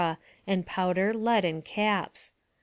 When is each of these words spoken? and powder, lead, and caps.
and 0.47 0.65
powder, 0.65 1.13
lead, 1.13 1.45
and 1.45 1.63
caps. 1.63 2.33